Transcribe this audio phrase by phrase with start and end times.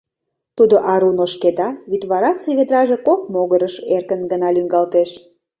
[0.57, 5.09] Тудо арун ошкеда, вӱдварасе ведраже кок могырыш эркын гына лӱҥгалтеш...